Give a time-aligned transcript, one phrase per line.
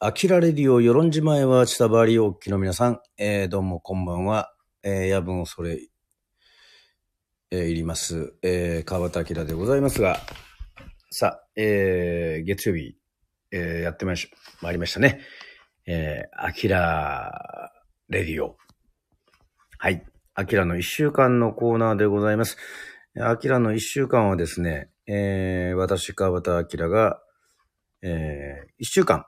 [0.00, 4.54] アキラレディオ、与論島へは、千田バリおっきの皆さん、えー、どうもこんばんは。
[4.84, 5.80] えー、夜分恐れ、
[7.50, 8.32] えー、いります。
[8.42, 10.20] えー、川端明でございますが、
[11.10, 12.96] さあ、えー、月曜日、
[13.50, 14.22] えー、やってまいり
[14.62, 15.18] まいりましたね。
[15.84, 17.72] えー、アキラ
[18.08, 18.56] レディオ。
[19.78, 20.06] はい。
[20.34, 22.56] アキラの一週間のコーナーでございます。
[23.20, 27.20] アキラの一週間はですね、えー、私、川端明が、
[28.02, 29.24] えー、一週間、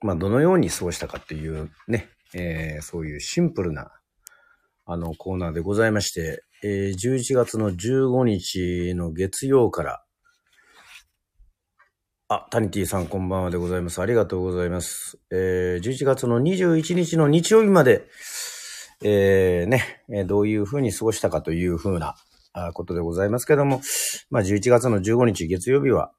[0.00, 3.90] まあ、どのように過ごしたかっていうね、えー、そういうシンプルな、
[4.86, 10.04] あの、コーナーでございまして、えー、11月の15日の月曜から、
[12.28, 14.02] あ、タニティさんこんばんはでございます。
[14.02, 15.18] ありがとうございます。
[15.30, 18.06] えー、11月の21日の日曜日まで、
[19.02, 22.16] えー、ね、えどういうふうに過ごしたかというふうな
[22.74, 23.80] ことでございますけども、
[24.30, 26.12] まあ、11月の15日月曜日は、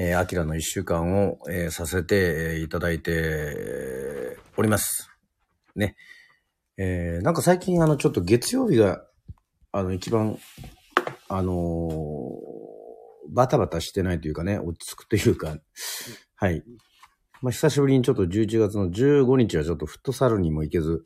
[0.00, 5.10] えー、アキラの一週間を、えーさせて、いただいております。
[5.74, 5.96] ね。
[6.76, 9.02] えーなんか最近あの、ちょっと月曜日が、
[9.72, 10.38] あの、一番、
[11.28, 11.88] あのー
[13.30, 15.56] バタバタしてないというかね、落ち着くというか、
[16.36, 16.62] はい。
[17.42, 21.02] まあ、久しぶりにちょっと11月の15日はちょっとフットサルにも行けず、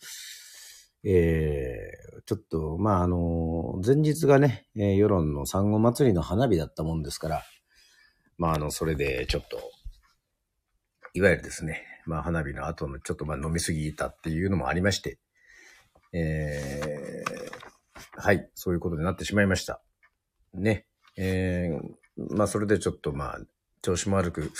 [1.03, 7.43] えー、ちょっと、まあ、あの前日がね、えー世論の産後祭りの花火だったもんですから、
[8.39, 9.61] まあ、あの、それでちょっと、
[11.15, 15.19] いわゆるですね、まあ、花火の後のちょっとまあ飲みすぎたっていうのもありまして、
[16.13, 19.83] えー、はい、そういうことになってしまいました。
[20.55, 20.87] ね。
[21.17, 23.39] えー、まあ、それでちょっとまあ、
[23.83, 24.53] 調子も悪く、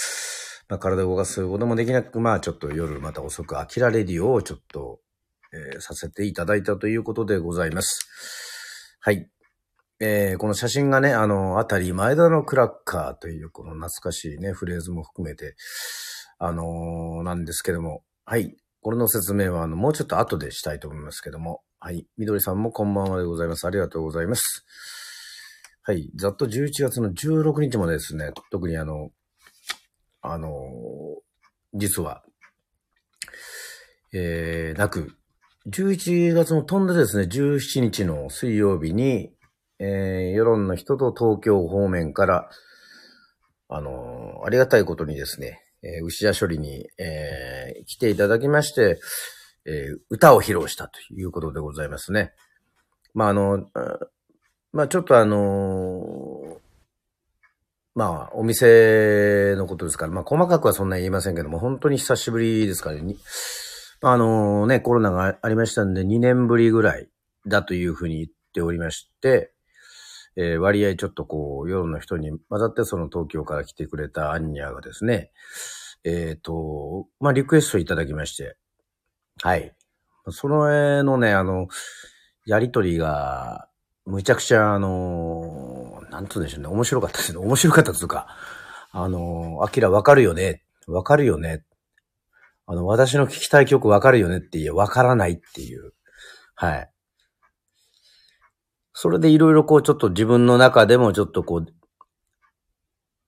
[0.69, 5.01] まあ、体を動かすこともできなく、まあ、ちょっと夜また遅く、アキラレディオをちょっと、
[5.53, 8.97] えーさせていただいたということでございます。
[9.01, 9.29] はい。
[10.05, 15.55] えーこの写真がね、あの、あたり前田のクラッカーというこの懐かしいね、フレーズも含めて、
[16.41, 18.57] あのーなんですけども、はい。
[18.81, 22.05] これの説明は、あの、もうちょっと後でしたいと思いますけども、はい。
[22.19, 23.65] みどりさんもこんばんはでございます。
[23.65, 24.65] ありがとうございます。
[25.85, 26.11] はい。
[26.17, 29.11] ざっと11月の16日までですね、特にあの、
[30.21, 30.53] あのー
[31.75, 32.25] 実は、
[34.13, 35.15] えー、なく、
[35.71, 39.33] 11月の飛んでですね、17日の水曜日に、
[39.85, 42.49] えー、世論の人と東京方面から、
[43.69, 49.01] あのーありがたいことにですね、えー牛屋処理に、えー来ていただきまして、
[49.67, 52.33] えー歌を披露したということでございますね。
[53.13, 53.67] まあ、あの、
[54.73, 56.59] まあ、ちょっとあの
[57.95, 63.17] まあ、お店のことですから、まあ、細かくはそんなに言いませんけども、本当に久しぶりですからね。
[64.01, 67.09] あのね、コロナがありましたんで、2年ぶりぐらい
[67.47, 69.53] だというふうに言っておりまして、
[70.37, 75.31] えー割合ちょっとこう、世の人に混ざって、その東京から来てくれたアンニャがですね、
[76.05, 78.57] えっ、と、まあ、リクエストいただきまして、
[79.43, 79.75] はい。
[80.31, 81.69] その絵のね、あの、
[82.47, 83.69] やりとりが、
[84.05, 87.39] むちゃくちゃ、あの、なんつうんでしょうね、面白かったですね。
[87.39, 88.27] 面白かったというか、
[88.91, 91.65] あの、アキラわかるよね、わかるよね。
[92.67, 95.93] あの、私の聞きたい曲わかるよねっていう、わからないっていう。
[96.55, 96.92] はい。
[98.95, 101.67] それでいろいろこう、ちょっと自分の中でもちょっとこう、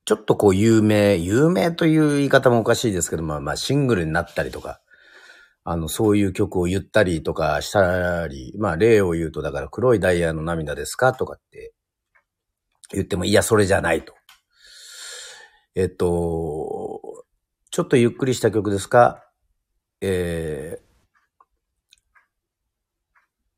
[0.04, 4.80] ちょっとこう、有名、有名という言い方もおかしいですけど、まあまあ、シングルになったりとか、
[5.64, 11.72] あの、そういう曲を言ったりとかしたり、まあ、例を言うと、だから、黒いダイヤの涙ですかとかって
[12.92, 14.12] 言っても、いや、それじゃないと。
[15.74, 17.24] えっと、
[17.70, 19.24] ちょっとゆっくりした曲ですか？
[20.02, 20.82] えー、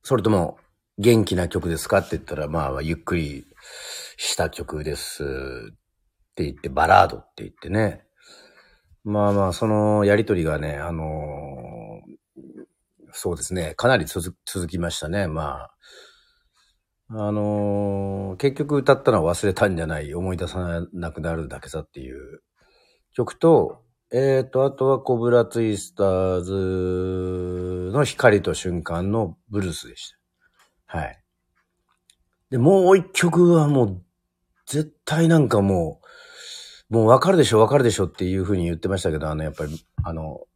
[0.03, 0.59] それとも、
[0.99, 3.47] 元気な曲ですかって言ったら、まあ、ゆっくり
[4.17, 5.27] した曲ですっ
[6.35, 8.05] て言って、バラードって言ってね。
[9.05, 11.05] まあまあ、そのやりとりがね、あの
[13.13, 15.29] そうですね、かなり続続きましたね。
[15.29, 15.71] まあ、
[17.09, 22.43] あの結局歌ったのは忘れたんじゃない、思い出さなくなるだけさっていう
[23.15, 30.16] 曲と、えーと、あとはコブラツイスターズの光と瞬間のブルースでした。
[30.97, 31.23] はい。
[32.51, 34.03] で、もう一曲はもう、
[34.67, 36.01] 絶対なんかも
[36.91, 40.47] う、もうわかるでしょ、わかるでしょっていうふうに言ってましたけど、あの、やっぱり、あの、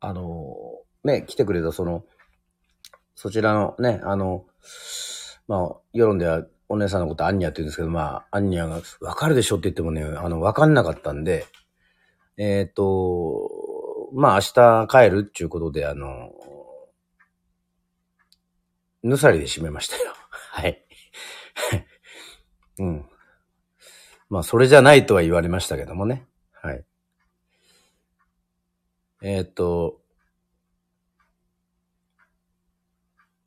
[0.00, 0.56] あの、
[1.04, 2.04] ね、来てくれたその、
[3.14, 4.46] そちらのね、あの、
[5.46, 11.46] まあ、世論ではお姉さんのことアンニャって言うんですけど、まあ、アンニャがわかるでしょって言ってもね、あの、わかんなかったんで、
[12.36, 13.50] えっ、と、
[14.14, 16.30] まあ、明日帰るっていうことで、あの、
[19.02, 20.12] ぬさりで締めましたよ。
[20.52, 20.84] はい。
[22.78, 23.08] うん。
[24.28, 26.26] まあ、それじゃないとは言われましたけどもね。
[26.52, 26.84] はい。
[29.22, 30.00] えーっと、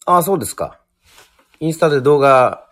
[0.06, 0.82] ああ、そうですか。
[1.60, 2.68] インスタで動画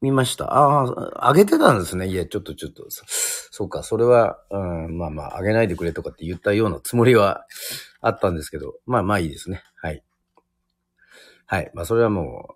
[0.00, 0.54] 見ました。
[0.54, 2.06] ああ、上げてたんですね。
[2.08, 3.04] いや、ちょっとちょっと、そ
[3.52, 7.44] そうか、それは、うん、まあまあ、上げないでくれとかって言ったようなつもりは
[8.00, 9.62] あったんですけど、まあまあいいですね。
[11.50, 11.70] はい。
[11.74, 12.54] まあそれはも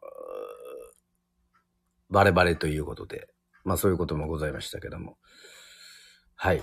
[2.11, 3.27] う、バレバレということで、
[3.65, 5.17] まあそういうこともございましたけども。
[6.37, 6.63] はい。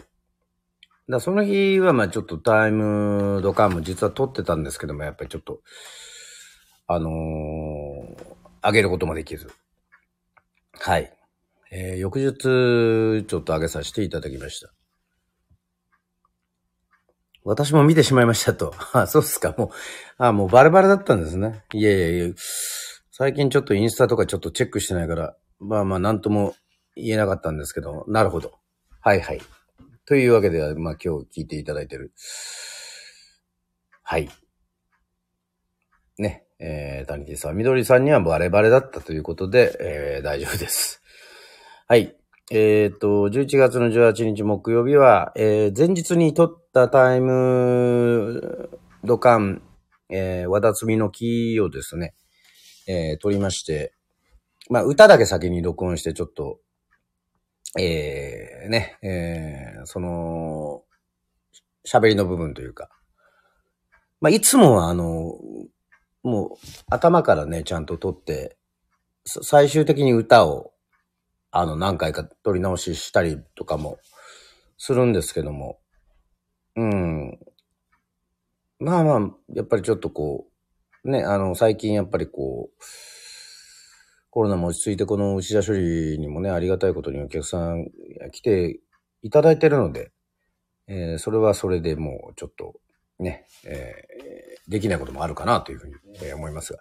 [1.09, 5.59] だその日はまあちょっとタイムドカンも実は撮ってたんですけども、やっぱりちょっと、
[6.87, 8.25] あのー、
[8.63, 9.51] 上げることもできず。
[10.79, 11.13] はい。
[11.69, 14.71] えー、翌日、ちょっと上げさせていただきました。
[17.43, 18.73] 私も見てしまいましたと。
[18.93, 19.55] あ、そうっすか。
[19.57, 19.69] もう、
[20.17, 21.63] あ、もうバレバレだったんですね。
[21.73, 22.33] いやいやいや、
[23.11, 26.55] 最近ちょっとインスタとかちょっとチェックしてないから、まあまあなんとも
[26.95, 28.53] 言えなかったんですけど、なるほど。
[28.99, 29.41] はいはい。
[30.05, 32.13] というわけで、まあ今日聞いていただいてる。
[34.03, 34.29] はい。
[36.17, 36.45] ね。
[36.59, 41.01] えー、谷木さん、みどりさんにはバレバレだったということで、えー、大丈夫です。
[41.87, 42.20] はい。
[42.53, 48.69] えっ、と、11月の18日木曜日は、えー前日に撮ったタイム
[49.05, 49.61] ドカン、
[50.09, 52.13] えー、和田摘みの木をですね、
[52.89, 53.93] えー撮りまして、
[54.69, 56.59] まあ、歌だけ先に録音して、ちょっと、
[57.79, 60.83] えー、ね、えー、その、
[61.87, 62.89] 喋りの部分というか、
[64.19, 65.37] まあ、いつもはあの、
[66.21, 68.57] もう頭からね、ちゃんと撮って、
[69.23, 70.70] 最終的に歌を、
[71.51, 73.99] あの、何回か撮り直ししたりとかも
[74.77, 75.79] するんですけども、
[76.75, 77.39] うん。
[78.79, 80.47] まあまあ、やっぱりちょっとこ
[81.03, 82.83] う、ね、あの、最近やっぱりこう、
[84.29, 87.91] コロナも落ち着いて、この内田処理にもね、ありがたいことにお客さん
[88.31, 88.79] 来て
[89.21, 90.11] いただいてるので、
[90.87, 92.79] えーそれはそれでもうちょっと
[93.19, 96.79] ね、えーできないこともあるかなというふうに、思いますが。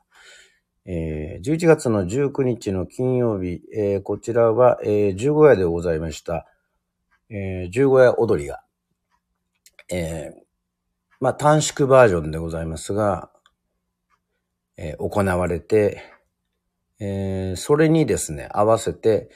[0.86, 6.46] えー11月の19日の金曜日、えーこちらは、えー十五夜でございました。
[7.28, 8.62] えー十五夜踊りが、
[9.90, 10.40] えー
[11.20, 13.30] まあ短縮バージョンでございますが、
[14.76, 16.02] えー行われて、
[16.98, 19.30] えーそれにですね、合わせて、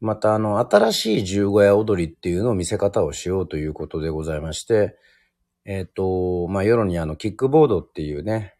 [0.00, 4.96] またあの、新しい十五夜踊りっていうのを見せ方をしようということでございまして、
[5.64, 8.54] えっ、と、まあ、夜にあの、キックボードっていうね、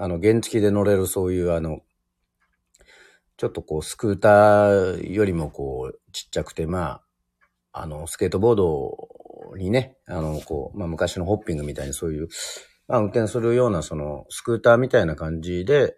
[0.00, 1.80] あの、原付で乗れるそういうあの、
[3.36, 7.02] ちょっとこう、スクーターよりもこう、ちっちゃくて、ま
[7.72, 12.28] あ、あの、スケートボードにね、あの、こう、まあ、昔のホッピングみたいにそういう、
[12.88, 15.96] まあ、運転するような、その、スクーターみたいな感じで、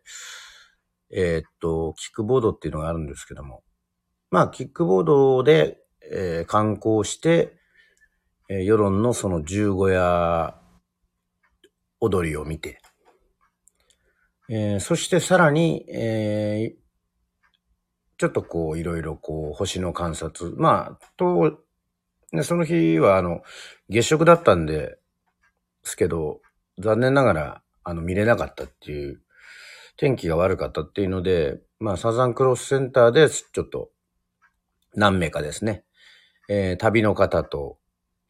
[1.13, 3.63] えーっと、キックボードっていうのがあるんですけども、
[4.31, 5.79] まあ、キックボードで、
[6.11, 7.55] えー観光して、
[8.51, 10.57] えー世論のその十五夜
[12.01, 12.82] 踊りを見て、
[14.53, 16.83] えーそしてさらに、えー
[18.19, 20.55] ちょっとこう、いろいろこう、星の観察。
[20.57, 21.59] まあ、と、
[22.33, 23.43] ね、その日はあの、
[23.89, 24.99] 月食だったんで、
[25.83, 26.41] すけど、
[26.79, 29.23] 残念ながら、あの、見れなかったっていう、
[29.97, 33.91] 天気が悪かったっていうので、まあ、サザンクロスセンターで、ちょっと、
[34.95, 35.85] 何名かですね、
[36.49, 37.79] えー旅の方と、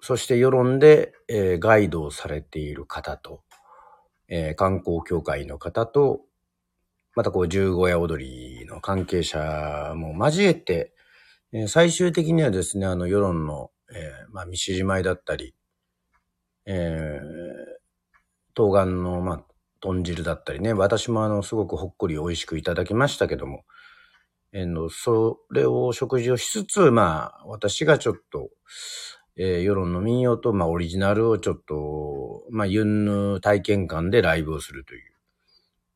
[0.00, 3.42] そして世論で、えーガイドをされている方と、
[4.34, 6.22] えー観光協会の方と、
[7.14, 8.24] またこう、十五夜踊
[8.60, 10.94] りの関係者も交えて、
[11.52, 15.54] えー最終的にはですね、あの、世論の、えーまあ、三獅子舞だったり、
[16.66, 17.82] えー、
[18.54, 19.44] 冬瓜の、まあ、
[19.80, 23.64] 豚汁だったりね、私もあの、すごくほっこり美味しくいただきましたけども、
[24.52, 28.50] えーの、それを食事をしつつ、まあ、私がちょっと、
[29.36, 35.12] えー世論の民謡と、まあ、オリジナルをちょっと、まあ、ユンヌ体験館でライブをするという、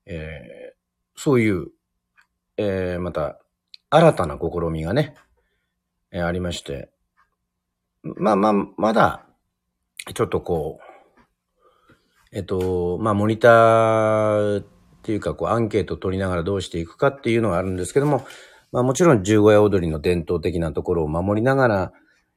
[0.06, 0.76] えー
[1.18, 1.68] そういう、
[2.58, 3.40] えーまた、
[3.88, 5.14] 新たな試みがね、
[6.10, 6.90] えーありまして、
[8.02, 9.26] まあまあ、まだ、
[10.14, 10.86] ちょっとこう、
[12.32, 14.66] えっと、まあ、モニターっ
[15.02, 18.26] ていうか、こう、アンケート取りながらどうしていくかっていうのがあるんですけども、
[18.72, 21.92] まあ、もちろん十五夜踊りの伝統的なところを守りながら、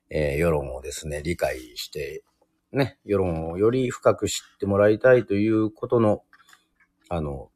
[0.09, 2.23] えー世論をですね、理解して、
[2.71, 6.23] ね、世論をより深く知ってもらいたいということの、
[7.09, 7.49] あの、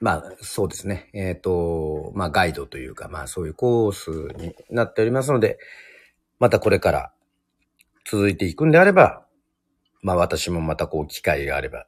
[0.00, 1.08] まあ、そうですね。
[1.14, 5.58] えっ、と、まあ、ガイドというか、まあ、そういうコースになっておりますので、
[6.38, 7.12] またこれから
[8.04, 9.24] 続いていくんであれば、
[10.02, 11.86] まあ、私もまたこう、機会があれば、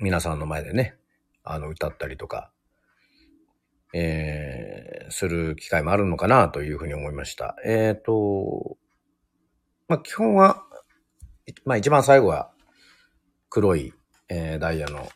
[0.00, 0.96] 皆さんの前でね、
[1.44, 2.50] あの、歌ったりとか、
[3.94, 4.57] えー、
[5.10, 7.56] する機会もあるのかなというふうに思いました。
[7.64, 8.76] えっ、と、
[9.88, 10.62] まあ、基本は、
[11.64, 12.50] まあ一番最後は
[13.48, 13.92] 黒い、
[14.28, 15.08] えーダイヤの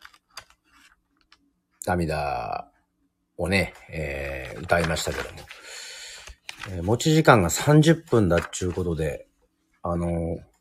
[1.86, 2.70] 涙
[3.36, 5.40] をね、えー歌いましたけども、
[6.70, 9.26] えー持ち時間が30分だっちゅうことで、
[9.82, 10.52] あのー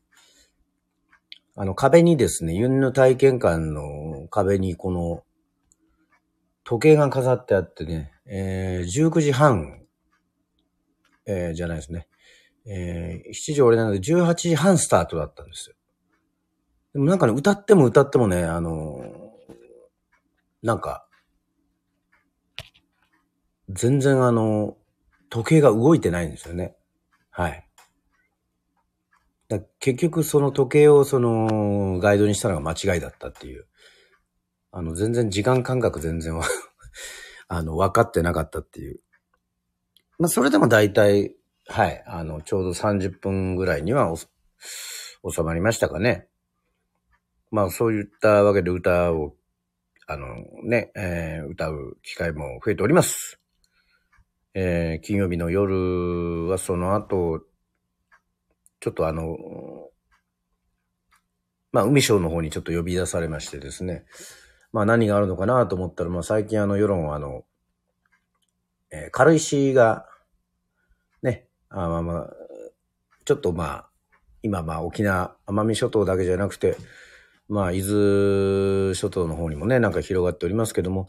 [1.55, 5.23] あの壁にですね、ユンヌ体験館の壁にこの
[6.63, 9.81] 時計が飾ってあってね、えー19時半、
[11.25, 12.07] えーじゃないですね。
[12.65, 15.75] えー7時俺なので18時半スタートだったんですよ。
[16.93, 19.11] でもなんかね、歌っても歌ってもね、あのー
[20.63, 21.07] なんか、
[23.69, 24.77] 全然あの、
[25.29, 26.75] 時計が動いてないんですよね。
[27.31, 27.67] はい。
[29.47, 33.65] だ結局その時計をそのガイドにしたのが間違いだったっていう。
[34.71, 36.45] あの、全然時間感覚全然は
[37.53, 39.01] あの、分かってなかったっていう。
[40.17, 41.35] まあ、それでも大体、
[41.67, 46.29] はい、あの、ちょうど30分ぐらいには収まりましたかね。
[47.51, 49.35] まあ、そういったわけで歌を、
[50.07, 50.27] あの、
[50.63, 53.41] ね、えー歌う機会も増えております。
[54.53, 57.41] えー金曜日の夜はその後、
[58.79, 59.35] ちょっとあの、
[61.73, 64.05] まあ、海省の方にちょっと呼び出されましてですね。
[64.73, 67.43] まあ、何があるのかなと思ったら、まあ、最近あの、世論はあの、
[68.91, 70.05] えー軽石が、
[71.21, 72.33] ね、あまあまあ、
[73.25, 73.89] ちょっとまあ、
[74.43, 76.77] 今まあ、沖縄、奄美諸島だけじゃなくて、
[77.47, 81.07] まあ、伊豆諸島の方にもね、なんか広がっておりますけども、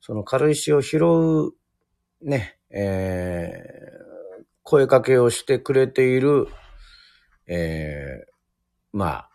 [0.00, 1.52] その軽石を拾う、
[2.22, 4.10] ね、えー
[4.70, 6.46] 声かけをしてくれている、
[7.48, 8.30] えー
[8.92, 9.30] まあ、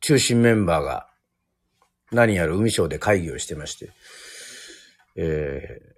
[0.00, 1.08] 中心メンバーが
[2.16, 3.92] 何やら海省で会議をしてまして、
[5.16, 5.96] えー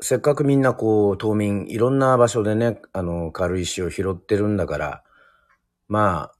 [0.00, 5.02] せっかくみんなこう、島民、いろんな場所でね、あの、軽石を拾ってるんだから、
[5.88, 6.34] まあ、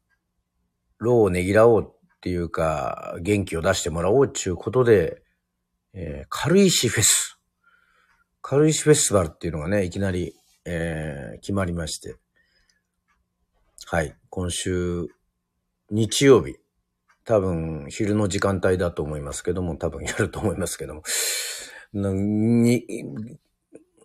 [0.98, 5.22] 労をねぎらおうっていうか、元気を出してもらおうっていうことで、
[5.92, 7.40] えー軽石フェス。
[8.42, 10.34] 軽石フェスティバルっていうのがね、いきなり、
[10.64, 12.14] えー決まりまして。
[13.86, 14.16] はい。
[14.30, 15.08] 今週、
[15.90, 16.54] 日曜日。
[17.28, 21.02] 多分、昼の時間帯だと思いますけども、多分やると思いますけども。
[21.92, 22.86] に、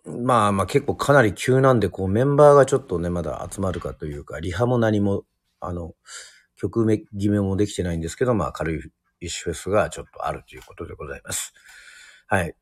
[0.04, 5.24] まあまあ結構かなり急なんで、こうメンバーがちょっとね、まだ集まるかというか、リハも何も、
[5.60, 5.94] あの、
[6.56, 11.54] 曲目決めもできてないんですけど、まあ軽い石フェスがちょっとあるということでございます。
[12.26, 12.54] はい。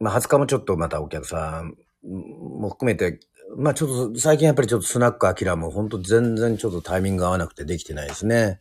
[0.00, 3.20] まあ20日もちょっとまたお客さんも含めて、
[3.56, 8.60] まあちょっと最近やっぱりちょっとスナックアキラも本当全然ちょっとタイミング合わなくてできてないですね。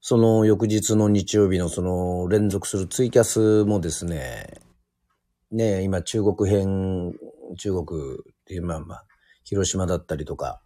[0.00, 4.46] その翌日の日曜日のその連続するツイキャスもですね、
[5.50, 7.14] ね今中国編、
[7.58, 9.04] 中国っていう、まあまあ、
[9.44, 10.60] 広島だったりとか、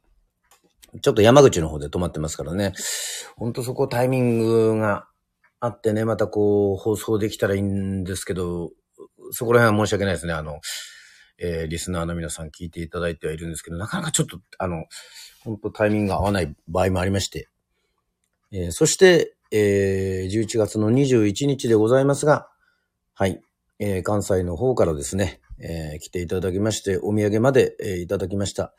[1.00, 2.72] ちょっと山口の方で止まってますからね。
[3.36, 5.06] ほんとそこタイミングが
[5.60, 8.70] あってね、またこう放送できたらいいんですけど、
[9.30, 10.34] そこら辺は申し訳ないですね。
[10.34, 10.60] あの、
[11.38, 14.84] えーリスナーの皆さん聞いていただいてはいるんですけど、なかなかちょっと、あの、
[15.42, 17.48] 本当タイミングが合わない場合もありまして。
[18.52, 22.48] えーそして、えー11月の21日でございますが、
[23.14, 23.40] はい、
[23.78, 28.74] えー関西の方からですね、えー来ていただきまして、お土産まで、えーいただきました。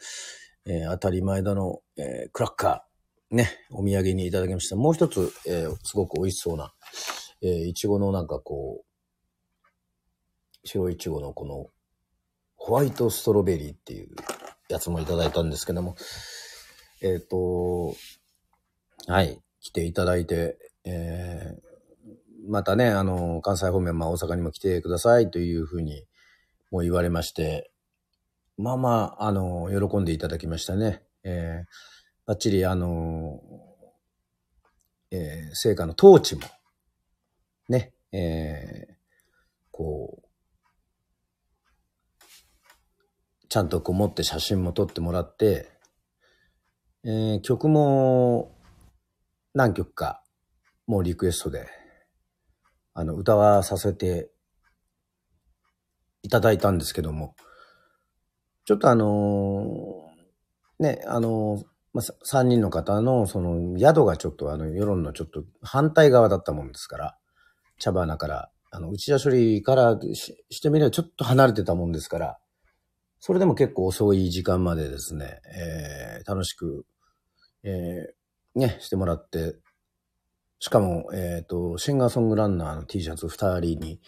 [0.68, 4.75] えー当たり前だの、えークラッカー、ね、お土産にいただきました。
[4.75, 6.72] もう一つ、えーすごく美味しそうな、
[7.42, 11.68] えーいちごのなんかこう、白いちごのこの、
[12.56, 14.15] ホワイトストロベリーっていう
[14.70, 15.96] やつもいただいたんですけども、
[17.01, 17.96] えっ、と、
[19.08, 21.74] はい、来ていただいて、えー
[22.46, 26.05] またね、あの、関西方面、まあ大阪にも来てくださいというふうに
[26.72, 27.72] も言われまして、
[28.58, 31.03] まあまあ、あの、喜んでいただきましたね。
[31.24, 31.65] えー、
[32.25, 33.39] ばっちり、あの、
[35.12, 36.41] えー成果の統治も、
[37.70, 38.93] ね、えー
[39.72, 40.27] こう、
[43.48, 45.70] ちゃんとこう持って写真も撮ってもらって、
[47.05, 48.53] えー曲も
[49.54, 50.24] 何曲か
[50.88, 51.68] もうリクエストで、
[52.94, 54.32] あの、歌わさせて
[56.24, 57.36] いただいたんですけども、
[58.66, 67.18] ちょっとあのーね、あのーまあ、さ三人の方のその宿がちょっとあの世論のちょっと反対側だったもんですから、
[67.78, 72.40] 茶花から、あの、内田処理からししてみればちょっと離れてたもんですから、
[73.20, 76.86] それでも結構遅い時間までですね、えー楽しく、
[77.64, 78.23] えー
[78.56, 79.56] ね、してもらって、
[80.60, 84.00] しかも、えっ、と、シンガーソングランナーの T シャツ2人に、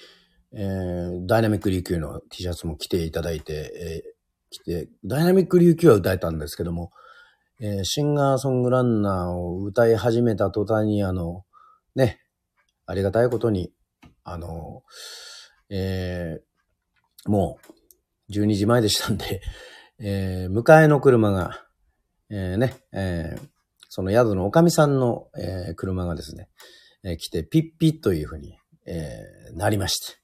[0.53, 4.15] えーダイナミック琉球の T シャツも着ていただいて、えー
[4.51, 6.91] 来て、ダイナミック琉球は歌えたんですけども、
[7.59, 11.43] えーシンガーソングランナーを歌い始めた途端に、あの、
[11.95, 12.21] ね、
[12.85, 13.73] ありがたいことに、
[14.23, 14.83] あの、
[15.69, 17.57] えーも
[18.29, 19.41] う12時前でしたんで、
[19.99, 21.65] えー迎えの車が、
[22.29, 23.54] えーね、えー
[23.95, 26.49] その宿のおかみさんの、えー車がですね、
[27.05, 30.19] えー来て、ピッピッというふうに、えーなりまして。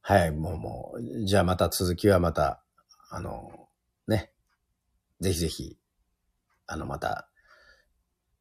[0.00, 2.64] はい、もうもう、じゃあまた続きはまた、
[3.10, 3.68] あの、
[4.06, 4.32] ね、
[5.20, 5.76] ぜひぜひ、
[6.66, 7.28] あの、また、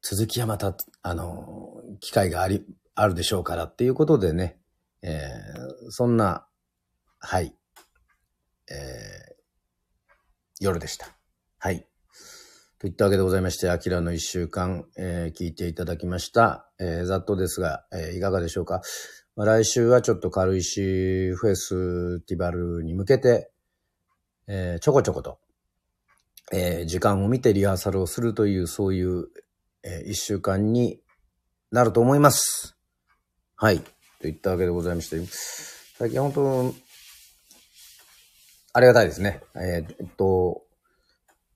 [0.01, 4.61] 続きはまた、あの、機会があり、あるでしょうからっていうことでね、
[5.01, 6.47] えーそんな、
[7.19, 7.53] はい、
[8.71, 9.35] えー
[10.61, 11.09] 夜でした。
[11.59, 11.85] はい。
[12.79, 16.69] といったわけでございまして、アキラの一週間、えー聞いていただきました。
[16.79, 18.81] えーざっとですが、えーいかがでしょうか？
[19.35, 23.51] まあ、来週はちょっと軽石フェスティバルに向けて、
[24.45, 25.39] えーちょこちょこと、
[26.53, 29.25] えー時間を見てリハーサルをするという、そういう、
[29.83, 31.01] えー一週間に
[31.71, 32.77] なると思います。
[33.55, 33.81] はい。
[34.21, 35.19] といったわけでございまして、
[35.97, 36.75] 最近本当、
[38.73, 39.41] ありがたいですね。
[39.55, 40.61] えーえっと、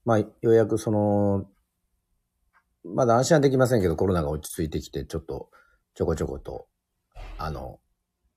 [0.04, 1.46] まあ、ようやくその、
[2.84, 5.50] まだ安心はできませんけど、コロナが落ち着いてきて、ちょっと、
[5.94, 6.66] ちょこちょこと、
[7.38, 7.78] あの、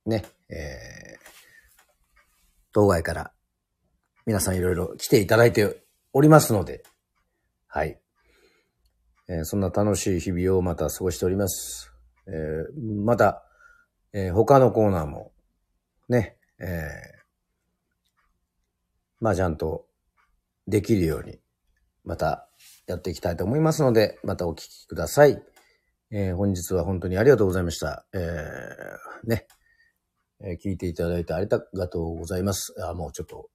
[0.05, 1.19] ね、えー、
[2.71, 3.31] 当該から、
[4.25, 6.83] 皆さんいろいろ来ていただいておりますので、
[7.67, 7.99] はい。
[9.27, 11.91] えーそんな楽しい日々をまた過ごしております。
[12.27, 13.43] えーまた、
[14.13, 15.31] えー他のコーナーも、
[16.09, 17.15] ね、えー
[19.19, 19.87] まあちゃんと
[20.67, 21.39] できるように、
[22.05, 22.47] また
[22.87, 25.41] やっていきたいと思いますので、またお聞きください。
[26.11, 28.05] えー本日は本当にありがとうございました。
[28.13, 29.47] えーね、
[30.41, 32.73] えー聞いていただいてありがとうございます。
[32.79, 33.49] あ、もうちょっと、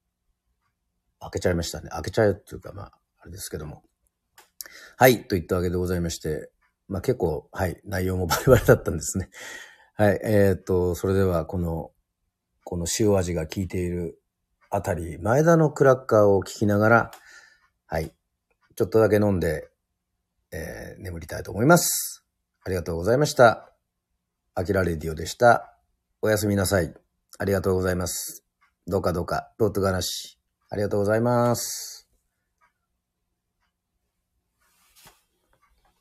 [1.20, 1.90] 開けちゃいましたね。
[1.90, 3.82] 開けちゃうっていうか、まあ、あれですけども。
[4.96, 6.50] はい、といったわけでございまして、
[6.88, 9.30] まあ結構、はい、内容もバリバリだったんですね。
[9.94, 11.92] はい、えーっと、それではこの、
[12.64, 14.20] この塩味が効いている
[14.70, 17.10] あたり、前田のクラッカーを聞きながら、
[17.86, 18.14] はい、
[18.76, 19.70] ちょっとだけ飲んで、
[20.52, 22.24] えー眠りたいと思います。
[22.62, 23.72] ありがとうございました。
[24.54, 25.74] あきらレディオでした。
[26.22, 26.92] おやすみなさい。
[27.38, 28.44] ありがとうございます。
[28.86, 30.38] どうかどうか、ロートガナシ。
[30.68, 31.99] ありがとうございます。